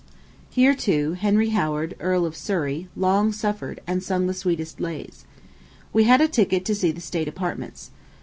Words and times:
Here, 0.49 0.73
too, 0.73 1.13
Henry 1.13 1.49
Howard, 1.49 1.95
Earl 1.99 2.25
of 2.25 2.35
Surrey, 2.35 2.87
long 2.95 3.31
suffered, 3.31 3.81
and 3.85 4.01
sung 4.01 4.25
the 4.25 4.33
sweetest 4.33 4.79
lays. 4.81 5.25
We 5.93 6.05
had 6.05 6.21
a 6.21 6.27
ticket 6.27 6.65
to 6.65 6.73
see 6.73 6.91
the 6.91 6.99
state 7.01 7.27
apartments. 7.27 7.91